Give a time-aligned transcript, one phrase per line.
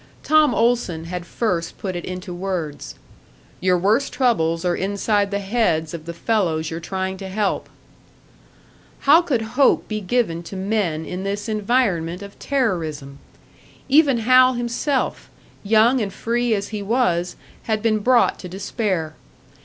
[0.23, 2.95] Tom Olson had first put it into words:
[3.59, 7.69] "Your worst troubles are inside the heads of the fellows you're trying to help!"
[9.01, 13.19] How could hope be given to men in this environment of terrorism?
[13.89, 15.29] Even Hal himself,
[15.61, 19.13] young and free as he was, had been brought to despair.